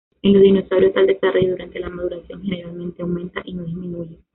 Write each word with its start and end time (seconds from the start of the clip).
En 0.23 0.33
los 0.33 0.41
dinosaurios, 0.41 0.93
tal 0.93 1.05
desarrollo 1.05 1.51
durante 1.51 1.79
la 1.79 1.89
maduración 1.91 2.41
generalmente 2.41 3.03
aumenta 3.03 3.39
y 3.45 3.53
no 3.53 3.65
disminuye. 3.65 4.17